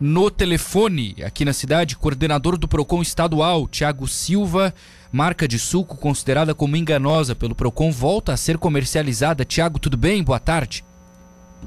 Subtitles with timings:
[0.00, 4.72] no telefone aqui na cidade, coordenador do Procon estadual, Tiago Silva.
[5.10, 9.44] Marca de suco considerada como enganosa pelo Procon volta a ser comercializada.
[9.44, 10.22] Tiago, tudo bem?
[10.22, 10.84] Boa tarde.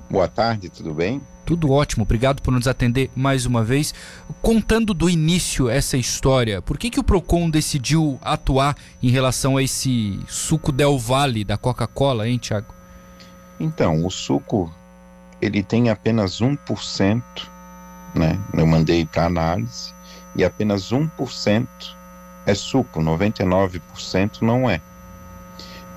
[0.09, 1.21] Boa tarde, tudo bem?
[1.45, 3.93] Tudo ótimo, obrigado por nos atender mais uma vez.
[4.41, 9.63] Contando do início essa história, por que, que o Procon decidiu atuar em relação a
[9.63, 12.73] esse suco Del Valle da Coca-Cola, hein, Tiago?
[13.59, 14.71] Então, o suco
[15.41, 17.21] ele tem apenas 1%,
[18.13, 18.39] né?
[18.53, 19.93] Eu mandei para análise
[20.35, 21.67] e apenas 1%
[22.45, 24.81] é suco, 99% não é.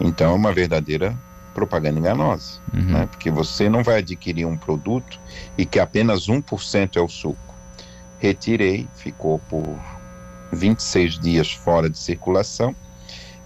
[0.01, 1.17] Então é uma verdadeira
[1.55, 2.83] propaganda enganosa, uhum.
[2.83, 3.07] né?
[3.07, 5.21] Porque você não vai adquirir um produto
[5.57, 7.55] e que apenas 1% é o suco.
[8.19, 9.79] Retirei, ficou por
[10.53, 12.75] 26 dias fora de circulação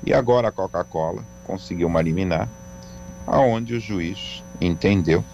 [0.05, 2.49] e agora a Coca-Cola conseguiu uma liminar
[3.27, 5.25] aonde o juiz entendeu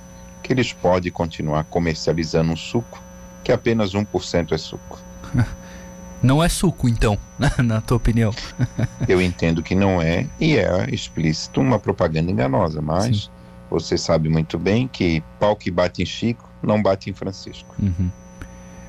[0.42, 3.02] que eles podem continuar comercializando um suco
[3.44, 4.98] que apenas 1% é suco.
[6.22, 7.18] Não é suco, então,
[7.62, 8.34] na tua opinião?
[9.06, 13.30] Eu entendo que não é, e é explícito uma propaganda enganosa, mas Sim.
[13.68, 17.74] você sabe muito bem que pau que bate em Chico não bate em Francisco.
[17.78, 18.10] Uhum.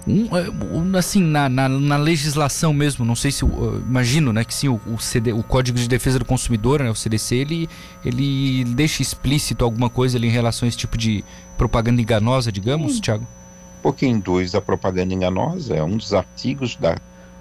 [0.07, 4.67] Um, assim, na, na, na, legislação mesmo, não sei se, uh, imagino, né, que sim,
[4.67, 7.69] o, o, CD, o Código de Defesa do Consumidor, né, o CDC, ele,
[8.05, 11.23] ele deixa explícito alguma coisa ali em relação a esse tipo de
[11.57, 13.27] propaganda enganosa, digamos, Tiago?
[13.85, 16.95] Porque induz a propaganda enganosa, é um dos artigos da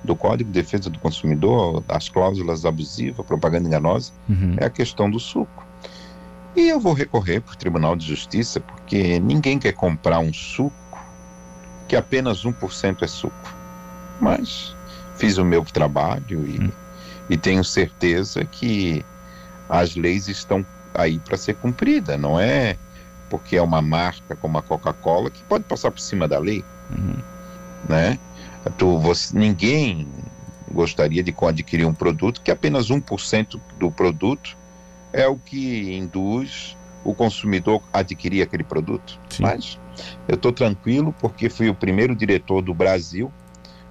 [0.05, 4.55] do Código de Defesa do Consumidor, as cláusulas abusivas, propaganda enganosa, uhum.
[4.59, 5.67] é a questão do suco.
[6.55, 11.03] E eu vou recorrer para o Tribunal de Justiça, porque ninguém quer comprar um suco
[11.89, 13.55] que apenas 1% é suco.
[14.21, 14.77] Mas
[15.17, 16.73] fiz o meu trabalho e, uhum.
[17.31, 19.03] e tenho certeza que
[19.67, 22.77] as leis estão aí para ser cumprida, não é
[23.35, 27.17] porque é uma marca como a Coca-Cola que pode passar por cima da lei, uhum.
[27.89, 28.17] né?
[28.79, 30.07] Tu, você, ninguém
[30.71, 34.57] gostaria de adquirir um produto que apenas 1% do produto
[35.13, 39.19] é o que induz o consumidor a adquirir aquele produto.
[39.29, 39.43] Sim.
[39.43, 39.81] Mas
[40.29, 43.33] eu estou tranquilo porque fui o primeiro diretor do Brasil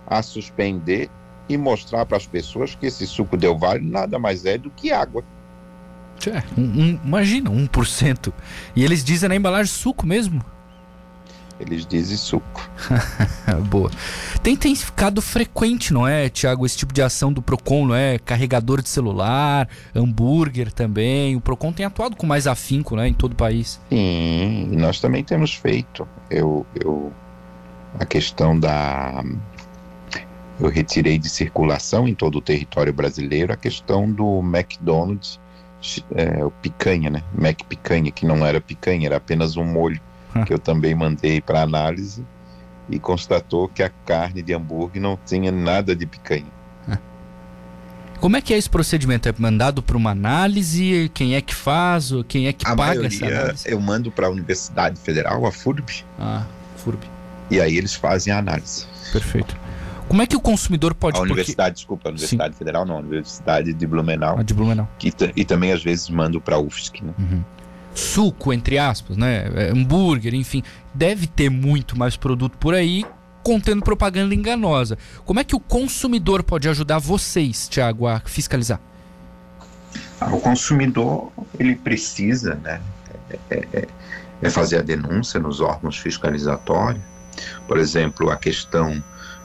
[0.08, 1.10] a suspender
[1.50, 4.94] e mostrar para as pessoas que esse suco Del Valle nada mais é do que
[4.94, 5.22] água.
[6.28, 8.34] É, um, um, imagina, 1%.
[8.76, 10.44] E eles dizem na embalagem suco mesmo?
[11.60, 12.70] Eles dizem suco.
[13.70, 13.90] Boa.
[14.42, 18.18] Tem, tem ficado frequente, não é, Tiago, esse tipo de ação do Procon, não é?
[18.20, 21.36] Carregador de celular, hambúrguer também.
[21.36, 23.80] O Procon tem atuado com mais afinco, né, em todo o país.
[23.90, 26.08] Sim, e nós também temos feito.
[26.30, 27.14] Eu, eu
[28.00, 29.24] a questão da
[30.60, 35.40] eu retirei de circulação em todo o território brasileiro a questão do McDonald's,
[36.16, 37.24] é, o picanha, né?
[37.38, 40.02] Mac picanha, que não era picanha, era apenas um molho
[40.46, 42.26] que eu também mandei para análise
[42.90, 46.52] e constatou que a carne de hambúrguer não tinha nada de picanha.
[48.20, 49.28] Como é que é esse procedimento?
[49.28, 51.12] É mandado para uma análise?
[51.14, 52.10] Quem é que faz?
[52.26, 53.70] Quem é que a paga maioria, essa análise?
[53.70, 56.06] Eu mando para a Universidade Federal, a FURB.
[56.18, 56.46] Ah,
[56.78, 57.06] FURB.
[57.52, 58.86] E aí eles fazem a análise.
[59.12, 59.58] Perfeito.
[60.08, 61.18] Como é que o consumidor pode...
[61.18, 61.74] A Universidade, porque...
[61.76, 62.58] desculpa, a Universidade Sim.
[62.58, 64.38] Federal não, a Universidade de Blumenau.
[64.38, 64.88] A de Blumenau.
[65.00, 67.14] Que, e também às vezes mando para a UFSC, né?
[67.18, 67.44] Uhum
[67.96, 69.50] suco, entre aspas, né?
[69.56, 70.64] É, hambúrguer, enfim,
[70.94, 73.06] deve ter muito mais produto por aí
[73.44, 74.98] contendo propaganda enganosa.
[75.26, 78.80] Como é que o consumidor pode ajudar vocês, Tiago, a fiscalizar?
[80.20, 82.82] Ah, o consumidor ele precisa, né,
[83.50, 83.88] é, é,
[84.42, 87.04] é fazer a denúncia nos órgãos fiscalizatórios.
[87.68, 89.04] Por exemplo, a questão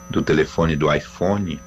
[0.09, 1.61] do telefone do iPhone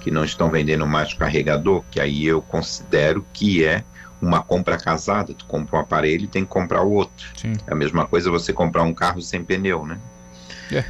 [0.00, 3.84] que não estão vendendo mais carregador, que aí eu considero que é
[4.20, 7.28] uma compra casada, tu compra um aparelho e tem que comprar o outro.
[7.36, 7.52] Sim.
[7.66, 9.98] É a mesma coisa você comprar um carro sem pneu, né?
[10.70, 10.84] É.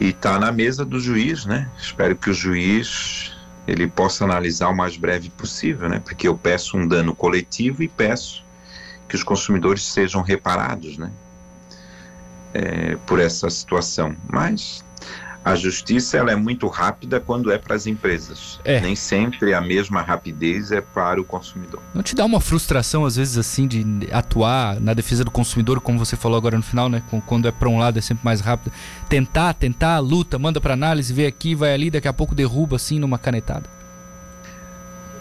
[0.00, 1.70] E tá na mesa do juiz, né?
[1.78, 3.34] Espero que o juiz
[3.66, 6.00] ele possa analisar o mais breve possível, né?
[6.00, 8.44] Porque eu peço um dano coletivo e peço
[9.08, 11.10] que os consumidores sejam reparados, né?
[12.52, 14.16] É, por essa situação.
[14.30, 14.84] Mas
[15.44, 18.58] a justiça ela é muito rápida quando é para as empresas.
[18.64, 18.80] É.
[18.80, 21.80] Nem sempre a mesma rapidez é para o consumidor.
[21.92, 25.98] Não te dá uma frustração, às vezes, assim, de atuar na defesa do consumidor, como
[25.98, 27.02] você falou agora no final, né?
[27.26, 28.72] Quando é para um lado é sempre mais rápido.
[29.08, 32.98] Tentar, tentar, luta, manda para análise, vê aqui, vai ali, daqui a pouco derruba, assim,
[32.98, 33.73] numa canetada.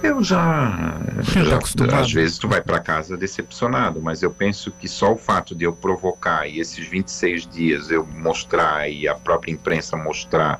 [0.03, 5.13] Eu já, já às vezes tu vai para casa decepcionado, mas eu penso que só
[5.13, 9.95] o fato de eu provocar e esses 26 dias eu mostrar e a própria imprensa
[9.95, 10.59] mostrar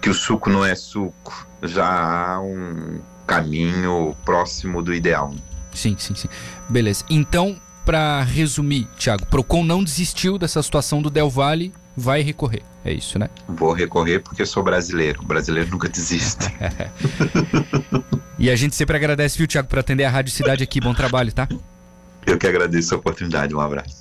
[0.00, 5.34] que o suco não é suco, já há um caminho próximo do ideal.
[5.74, 6.28] Sim, sim, sim.
[6.68, 7.04] Beleza.
[7.10, 12.62] Então, para resumir, Thiago, Procon não desistiu dessa situação do Del Valle, vai recorrer.
[12.88, 13.28] É isso, né?
[13.46, 15.20] Vou recorrer porque sou brasileiro.
[15.20, 16.46] O brasileiro nunca desiste.
[18.38, 20.80] e a gente sempre agradece, viu, Tiago, por atender a Rádio Cidade aqui.
[20.80, 21.46] Bom trabalho, tá?
[22.26, 23.54] Eu que agradeço a oportunidade.
[23.54, 23.94] Um abraço.